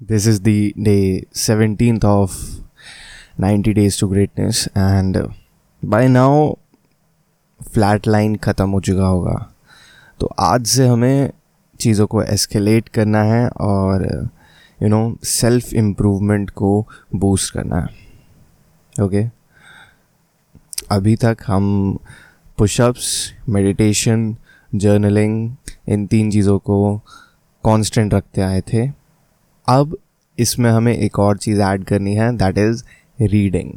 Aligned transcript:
This 0.00 0.26
is 0.26 0.42
the 0.42 0.72
day 0.80 1.24
17th 1.32 2.04
of 2.04 2.60
90 3.36 3.74
days 3.74 3.96
to 3.96 4.06
greatness, 4.06 4.68
and 4.74 5.16
by 5.82 6.06
now 6.06 6.54
flat 7.74 8.06
line 8.06 8.36
ख़त्म 8.36 8.70
हो 8.70 8.80
चुका 8.80 9.06
होगा। 9.06 9.52
तो 10.20 10.26
आज 10.38 10.66
से 10.66 10.86
हमें 10.86 11.30
चीज़ों 11.80 12.06
को 12.06 12.22
एस्केलेट 12.22 12.88
करना 12.88 13.22
है 13.22 13.48
और 13.48 14.28
यू 14.82 14.88
नो 14.88 15.18
सेल्फ 15.24 15.72
इम्प्रूवमेंट 15.72 16.50
को 16.50 16.86
बूस्ट 17.14 17.54
करना 17.54 17.80
है। 17.80 17.86
Okay 19.04 19.22
okay? 19.22 19.30
अभी 20.90 21.16
तक 21.16 21.36
हम 21.46 21.98
पुशअप्स 22.58 23.32
मेडिटेशन 23.48 24.36
जर्नलिंग 24.74 25.56
इन 25.88 26.06
तीन 26.06 26.30
चीज़ों 26.30 26.58
को 26.58 26.98
कांस्टेंट 27.64 28.14
रखते 28.14 28.40
आए 28.40 28.60
थे। 28.60 29.07
अब 29.68 29.98
इसमें 30.38 30.70
हमें 30.70 30.96
एक 30.96 31.18
और 31.18 31.36
चीज़ 31.36 31.60
ऐड 31.60 31.84
करनी 31.84 32.14
है 32.14 32.36
that 32.36 32.58
is 32.58 32.84
reading 33.20 33.72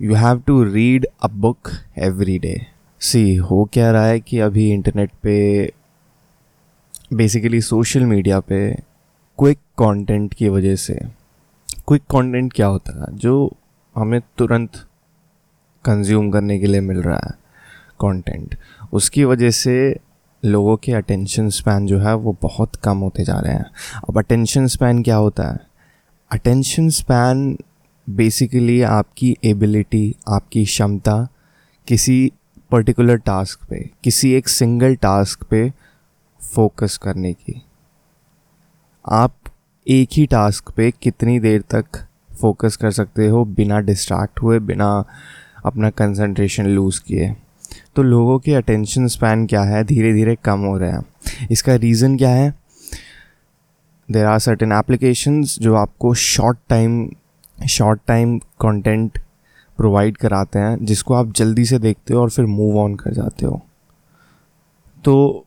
you 0.00 0.14
have 0.14 0.40
to 0.40 0.64
read 0.64 1.06
a 1.22 1.28
book 1.28 1.58
every 1.98 2.38
day 2.38 2.66
see 3.00 3.36
हो 3.36 3.70
क्या 3.72 3.90
रहा 3.90 4.06
है 4.06 4.20
कि 4.20 4.38
अभी 4.38 4.70
इंटरनेट 4.70 5.10
पे 5.22 5.72
बेसिकली 7.12 7.60
सोशल 7.60 8.04
मीडिया 8.04 8.40
पे 8.40 8.74
क्विक 9.38 9.58
कंटेंट 9.58 10.34
की 10.34 10.48
वजह 10.48 10.76
से 10.76 10.94
क्विक 11.86 12.02
कंटेंट 12.02 12.52
क्या 12.52 12.66
होता 12.66 13.00
है? 13.00 13.16
जो 13.16 13.52
हमें 13.96 14.20
तुरंत 14.38 14.76
कंज्यूम 15.84 16.30
करने 16.30 16.58
के 16.58 16.66
लिए 16.66 16.80
मिल 16.80 17.02
रहा 17.02 17.20
है 17.24 17.30
कंटेंट 18.00 18.56
उसकी 18.92 19.24
वजह 19.24 19.50
से 19.50 19.96
लोगों 20.44 20.76
के 20.76 20.92
अटेंशन 20.92 21.48
स्पैन 21.48 21.86
जो 21.86 21.98
है 21.98 22.14
वो 22.14 22.36
बहुत 22.42 22.76
कम 22.76 22.98
होते 22.98 23.24
जा 23.24 23.40
रहे 23.40 23.52
हैं। 23.52 23.64
अब 24.08 24.18
अटेंशन 24.18 24.66
स्पैन 24.66 25.02
क्या 25.02 25.16
होता 25.16 25.52
है? 25.52 25.58
अटेंशन 26.32 26.88
स्पैन 26.88 27.58
बेसिकली 28.10 28.82
आपकी 28.82 29.36
एबिलिटी 29.44 30.16
आपकी 30.28 30.64
क्षमता 30.64 31.28
किसी 31.88 32.32
पर्टिकुलर 32.70 33.16
टास्क 33.16 33.64
पे, 33.64 33.90
किसी 34.04 34.32
एक 34.32 34.48
सिंगल 34.48 34.96
टास्क 34.96 35.42
पे 35.42 35.72
फोकस 36.54 36.96
करने 36.96 37.32
की। 37.32 37.62
आप 39.08 39.36
एक 39.88 40.08
ही 40.12 40.26
टास्क 40.26 40.70
पे 40.70 40.90
कितनी 40.90 41.40
देर 41.40 41.60
तक 41.60 41.84
फोकस 42.40 42.76
कर 42.76 42.90
सकते 42.90 43.28
हो 43.28 43.44
बिना 43.44 43.80
डिस्ट्रैक्ट 43.80 44.42
हुए, 44.42 44.58
बिना 44.58 45.04
अपना 45.64 45.90
कंसंट्रेशन 45.90 46.66
लूज़ 46.66 47.02
किए? 47.06 47.36
तो 47.96 48.02
लोगों 48.02 48.38
के 48.38 48.54
अटेंशन 48.54 49.06
स्पैन 49.06 49.46
क्या 49.46 49.62
है? 49.62 49.84
धीरे 49.84 50.12
धीरे 50.12 50.36
कम 50.44 50.60
हो 50.60 50.78
रहे 50.78 50.90
हैं। 50.90 51.02
इसका 51.50 51.74
रीज़न 51.74 52.16
क्या 52.16 52.30
है? 52.30 52.54
देर 54.10 54.26
आर 54.26 54.38
सर्टन 54.38 54.72
एप्लीकेशंस 54.72 55.58
जो 55.58 55.74
आपको 55.74 56.14
short 56.14 56.58
time 56.68 57.10
short 57.68 58.00
time 58.06 58.38
content 58.38 59.18
provide 59.76 60.16
कराते 60.16 60.58
हैं, 60.58 60.84
जिसको 60.84 61.14
आप 61.14 61.32
जल्दी 61.32 61.64
से 61.64 61.78
देखते 61.78 62.14
हो 62.14 62.20
और 62.20 62.30
फिर 62.30 62.46
मूव 62.46 62.78
ऑन 62.78 62.94
कर 62.94 63.12
जाते 63.12 63.46
हो। 63.46 63.62
तो 65.04 65.46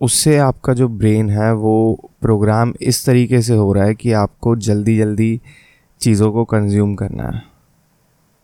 उससे 0.00 0.38
आपका 0.38 0.72
जो 0.72 0.88
ब्रेन 0.88 1.30
है, 1.30 1.54
वो 1.54 2.10
प्रोग्राम 2.20 2.74
इस 2.80 3.06
तरीके 3.06 3.42
से 3.42 3.54
हो 3.54 3.72
रहा 3.72 3.84
है 3.84 3.94
कि 3.94 4.12
आपको 4.12 4.56
जल्दी 4.56 4.98
जल्दी 4.98 5.40
चीज़ों 6.00 6.32
को 6.32 6.44
कंज्यूम 6.44 6.94
करना 6.94 7.28
है। 7.28 7.42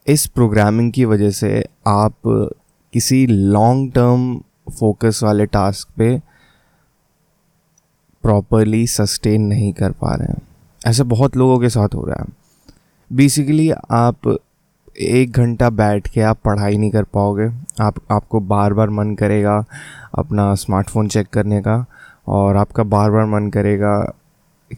इस 0.06 0.27
प्रोग्रामिंग 0.27 0.92
की 0.92 1.05
वजह 1.05 1.31
से 1.31 1.64
आप 1.86 2.48
किसी 2.92 3.27
लॉन्ग 3.27 3.92
टर्म 3.92 4.41
फोकस 4.72 5.20
वाले 5.22 5.47
टास्क 5.47 5.89
पे 5.97 6.19
प्रॉपरली 8.22 8.86
सस्टेन 8.86 9.42
नहीं 9.42 9.72
कर 9.72 9.91
पा 9.91 10.14
रहे 10.14 10.33
हैं। 10.33 10.48
ऐसे 10.86 11.03
बहुत 11.03 11.36
लोगों 11.36 11.59
के 11.59 11.69
साथ 11.69 11.89
हो 11.94 12.05
रहा 12.05 12.16
है। 12.20 12.27
बेसिकली 13.12 13.70
आप 13.91 14.39
एक 15.00 15.32
घंटा 15.32 15.71
बैठ 15.71 16.09
के 16.09 16.21
आप 16.21 16.38
पढ़ाई 16.44 16.78
नहीं 16.78 16.91
कर 16.91 17.03
पाओगे। 17.03 17.50
आप, 17.81 17.94
आपको 18.10 18.41
बार 18.41 18.75
बार 18.75 18.91
मन 18.91 19.15
करेगा 19.15 19.65
अपना 20.15 20.54
स्मार्टफ़ोन 20.54 21.09
चेक 21.09 21.28
करने 21.28 21.60
का 21.60 21.87
और 22.28 22.56
आपका 22.56 22.82
बार 22.82 23.10
बार 23.10 23.27
मन 23.27 23.50
करेगा 23.50 24.12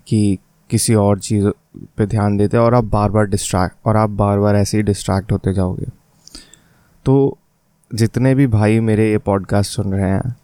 कि 0.06 0.38
किसी 0.70 0.94
और 0.94 1.18
चीज़ 1.18 1.46
पे 1.96 2.06
ध्यान 2.06 2.36
देते 2.36 2.56
और 2.56 2.74
आप 2.74 2.84
बार 2.84 3.10
बार 3.10 3.26
डिस्ट्रैक्ट 3.26 3.76
और 3.86 3.96
आप 3.96 4.10
बार 4.10 4.38
बार 4.38 4.56
ऐसे 4.56 4.76
ही 4.76 4.82
डिस्ट्रैक्ट 4.82 5.32
होते 5.32 5.52
जाओगे। 5.52 5.86
तो 7.04 7.38
जितने 7.94 8.34
भी 8.34 8.46
भाई 8.46 8.80
मेरे 8.80 9.10
ये 9.10 9.18
पॉडकास्ट 9.18 9.72
सुन 9.72 9.92
रहे 9.92 10.10
हैं 10.10 10.36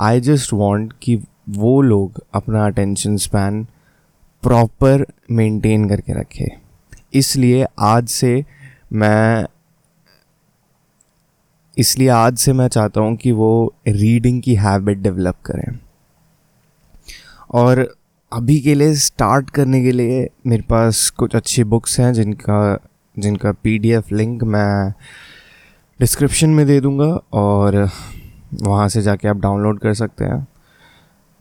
आई 0.00 0.20
जस्ट 0.20 0.52
वॉन्ट 0.52 0.92
कि 1.02 1.24
वो 1.48 1.82
लोग 1.82 2.24
अपना 2.34 2.66
अटेंशन 2.66 3.16
स्पैन 3.16 3.64
प्रॉपर 4.42 5.06
मेंटेन 5.30 5.88
करके 5.88 6.12
रखे। 6.12 6.48
इसलिए 7.14 7.66
आज 7.78 8.08
से 8.08 8.44
मैं, 8.92 9.46
इसलिए 11.78 12.08
आज 12.08 12.38
से 12.38 12.52
मैं 12.52 12.68
चाहता 12.68 13.00
हूँ 13.00 13.16
कि 13.16 13.32
वो 13.32 13.74
रीडिंग 13.88 14.42
की 14.42 14.54
हैबिट 14.54 14.98
डेवलप 14.98 15.36
करें। 15.44 15.78
और 17.52 17.96
अभी 18.32 18.60
के 18.60 18.74
लिए 18.74 18.94
स्टार्ट 18.94 19.50
करने 19.50 19.82
के 19.82 19.92
लिए 19.92 20.28
मेरे 20.46 20.62
पास 20.62 21.10
कुछ 21.10 21.36
अच्छी 21.36 21.64
बुक्स 21.64 22.00
हैं 22.00 22.12
जिनका 22.12 22.78
जिनका 23.18 23.52
पीडीएफ 23.52 24.12
लिंक 24.12 24.42
मैं 24.42 24.92
डिस्क्रिप्शन 26.00 26.50
में 26.50 26.66
दे 26.66 26.80
दूँगा 26.80 27.06
और 27.32 27.76
वहाँ 28.62 28.88
से 28.88 29.02
जाके 29.02 29.28
आप 29.28 29.36
डाउनलोड 29.36 29.78
कर 29.78 29.94
सकते 29.94 30.24
हैं। 30.24 30.46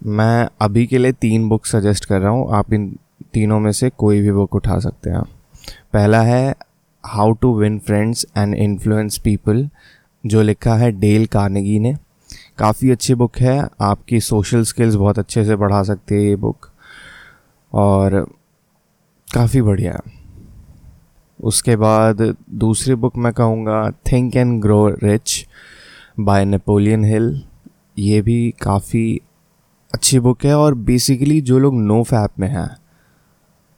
मैं 0.01 0.47
अभी 0.61 0.85
के 0.87 0.97
लिए 0.97 1.11
तीन 1.11 1.49
बुक 1.49 1.65
सजेस्ट 1.65 2.05
कर 2.05 2.21
रहा 2.21 2.31
हूँ। 2.31 2.53
आप 2.55 2.73
इन 2.73 2.87
तीनों 3.33 3.59
में 3.59 3.71
से 3.71 3.89
कोई 3.89 4.21
भी 4.21 4.31
बुक 4.31 4.55
उठा 4.55 4.79
सकते 4.79 5.09
हैं। 5.09 5.23
पहला 5.93 6.21
है 6.21 6.55
how 7.03 7.31
to 7.31 7.59
win 7.59 7.79
friends 7.79 8.25
and 8.37 8.55
influence 8.55 9.17
people 9.17 9.69
जो 10.25 10.41
लिखा 10.41 10.75
है 10.75 10.91
डेल 10.91 11.25
कार्नेगी 11.25 11.79
ने। 11.79 11.95
काफ़ी 12.57 12.91
अच्छी 12.91 13.15
बुक 13.15 13.37
है। 13.37 13.61
आपकी 13.81 14.19
सोशल 14.19 14.63
स्किल्स 14.63 14.95
बहुत 14.95 15.19
अच्छे 15.19 15.45
से 15.45 15.55
बढ़ा 15.55 15.83
सकती 15.83 16.15
है 16.15 16.21
ये 16.21 16.35
बुक 16.35 16.69
और 17.73 18.25
काफ़ी 19.27 19.61
बढ़िया 19.61 19.91
है। 19.91 20.22
उसके 21.43 21.75
बाद 21.75 22.35
दूसरी 22.49 22.95
बुक 22.95 23.17
मैं 23.17 23.33
कहूँगा 23.33 23.91
think 23.91 24.35
and 24.35 24.61
grow 24.61 24.87
rich 24.89 25.47
by 26.19 26.45
Napoleon 26.45 27.05
Hill 27.05 27.43
ये 27.99 28.21
भी 28.21 28.53
काफ़ी 28.61 29.21
अच्छी 29.93 30.19
बुक 30.19 30.45
है 30.45 30.57
और 30.57 30.73
बेसिकली 30.73 31.41
जो 31.41 31.59
लोग 31.59 31.75
नो 31.75 32.03
फैप 32.03 32.29
में 32.39 32.47
हैं, 32.47 32.77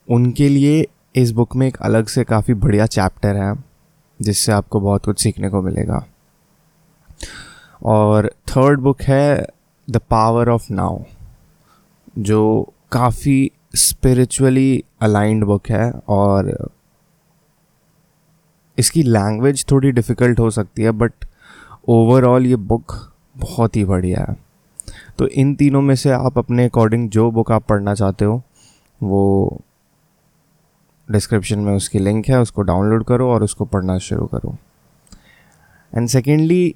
उनके 0.10 0.50
लिए 0.50 0.88
इस 1.16 1.32
बुक 1.32 1.56
में 1.56 1.68
एक 1.68 1.78
अलग 1.78 2.08
से 2.08 2.24
काफ़ी 2.24 2.54
बढ़िया 2.54 2.86
चैप्टर 2.86 3.36
है, 3.36 3.56
जिससे 4.22 4.52
आपको 4.52 4.80
बहुत 4.80 5.06
कुछ 5.06 5.20
सीखने 5.20 5.50
को 5.50 5.62
मिलेगा। 5.62 6.06
और 7.84 8.32
थर्ड 8.48 8.80
बुक 8.80 9.02
है 9.02 9.48
द 9.90 9.98
पावर 9.98 10.50
ऑफ़ 10.50 10.74
नाउ 10.74 11.00
जो 12.20 12.74
काफ़ी 12.92 13.52
स्पिरिचुअली 13.76 14.84
अलाइंड 15.02 15.44
बुक 15.44 15.70
है 15.70 15.92
और 15.92 16.75
इसकी 18.78 19.04
लैंग्वेज 19.04 19.66
थोड़ी 19.72 19.92
डिफ़िकल्ट 19.92 20.40
हो 20.40 20.50
सकती 20.52 20.84
है 20.84 20.92
बट 20.92 21.26
ओवरऑल 21.88 22.46
ये 22.46 22.56
बुक 22.56 22.94
बहुत 23.38 23.76
ही 23.76 23.84
बढ़िया 23.86 24.26
है। 24.30 24.36
तो 25.18 25.28
इन 25.28 25.54
तीनों 25.56 25.82
में 25.82 25.96
से 25.96 26.10
आप 26.10 26.38
अपने 26.38 26.66
अकॉर्डिंग 26.66 27.10
जो 27.10 27.30
बुक 27.32 27.52
आप 27.52 27.66
पढ़ना 27.66 27.94
चाहते 27.94 28.26
हो, 28.26 28.42
वो 29.04 29.62
डिस्क्रिप्शन 31.10 31.60
में 31.60 31.74
उसकी 31.74 32.00
लिंक 32.00 32.28
है, 32.28 32.40
उसको 32.42 32.62
डाउनलोड 32.62 33.04
करो 33.06 33.30
और 33.32 33.44
उसको 33.44 33.66
पढ़ना 33.66 33.98
शुरू 33.98 34.26
करो। 34.26 34.58
And 35.94 36.08
secondly 36.08 36.76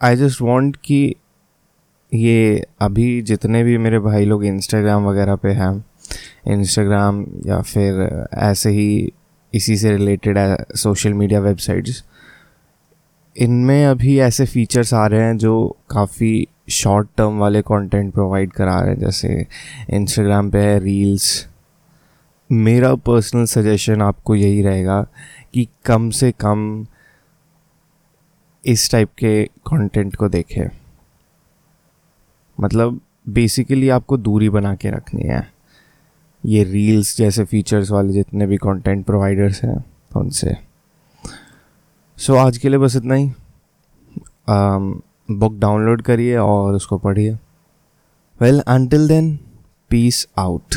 I 0.00 0.16
just 0.16 0.40
want 0.42 0.76
कि 0.76 1.14
ये 2.14 2.66
अभी 2.80 3.22
जितने 3.22 3.62
भी 3.64 3.76
मेरे 3.78 3.98
भाई 3.98 4.24
लोग 4.24 4.44
इंस्टाग्राम 4.44 5.04
वगैरह 5.04 5.36
पे 5.36 5.50
हैं 5.52 5.72
इंस्टाग्राम 6.48 7.24
या 7.46 7.60
फिर 7.62 8.26
ऐसे 8.34 8.70
ही 8.70 9.12
इसी 9.54 9.76
से 9.76 9.90
रिलेटेड 9.90 10.36
सोशल 10.74 11.12
मीडिया 11.12 11.40
वेबसाइट्स 11.40 12.04
इनमें 13.36 13.86
अभी 13.86 14.18
ऐसे 14.18 14.46
फीचर्स 14.46 14.94
आ 14.94 15.06
रहे 15.06 15.20
हैं 15.20 15.36
जो 15.36 15.76
काफ़ी 15.90 16.48
शॉर्ट 16.70 17.08
टर्म 17.16 17.38
वाले 17.38 17.62
कंटेंट 17.62 18.12
प्रोवाइड 18.12 18.52
करा 18.52 18.80
रहे 18.80 18.90
हैं, 18.90 18.98
जैसे 18.98 19.46
इंस्टाग्राम 19.90 20.50
पे 20.50 20.58
है 20.58 20.78
रील्स 20.78 21.48
मेरा 22.52 22.94
पर्सनल 22.94 23.44
सजेशन 23.44 24.02
आपको 24.02 24.34
यही 24.34 24.62
रहेगा 24.62 25.06
कि 25.54 25.68
कम 25.84 26.10
से 26.10 26.32
कम 26.32 26.86
इस 28.66 28.90
टाइप 28.92 29.08
के 29.18 29.44
कंटेंट 29.44 30.16
को 30.16 30.28
देखें। 30.28 30.70
मतलब 32.60 33.00
बेसिकली 33.28 33.88
आपको 33.88 34.16
दूरी 34.16 34.48
बना 34.48 34.74
के 34.74 34.90
रखनी 34.90 35.22
है। 35.22 35.59
ये 36.44 36.64
रील्स 36.64 37.16
जैसे 37.16 37.44
फीचर्स 37.44 37.90
वाले 37.90 38.12
जितने 38.12 38.46
भी 38.46 38.56
कंटेंट 38.56 39.06
प्रोवाइडर्स 39.06 39.64
हैं 39.64 39.84
उनसे। 40.16 40.56
सो 42.16 42.32
so, 42.32 42.38
आज 42.38 42.58
के 42.58 42.68
लिए 42.68 42.78
बस 42.78 42.96
इतना 42.96 43.14
ही। 43.14 43.32
बुक 45.30 45.52
um, 45.52 45.60
डाउनलोड 45.60 46.02
करिए 46.02 46.36
और 46.36 46.74
उसको 46.74 46.98
पढ़िए। 46.98 47.38
Well 48.40 48.60
until 48.60 49.08
then 49.08 49.38
peace 49.90 50.28
out 50.38 50.74